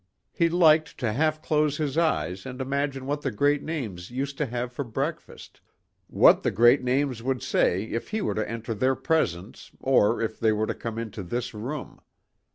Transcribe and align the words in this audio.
He 0.31 0.49
liked 0.49 0.97
to 0.97 1.13
half 1.13 1.43
close 1.43 1.77
his 1.77 1.95
eyes 1.95 2.47
and 2.47 2.59
imagine 2.59 3.05
what 3.05 3.21
the 3.21 3.29
great 3.29 3.61
names 3.61 4.09
used 4.09 4.35
to 4.39 4.47
have 4.47 4.73
for 4.73 4.83
breakfast, 4.83 5.61
what 6.07 6.41
the 6.41 6.49
great 6.49 6.83
names 6.83 7.21
would 7.21 7.43
say 7.43 7.83
if 7.83 8.09
he 8.09 8.19
were 8.19 8.33
to 8.33 8.49
enter 8.49 8.73
their 8.73 8.95
presence 8.95 9.69
or 9.79 10.19
if 10.19 10.39
they 10.39 10.51
were 10.53 10.65
to 10.65 10.73
come 10.73 10.97
into 10.97 11.21
this 11.21 11.53
room. 11.53 12.01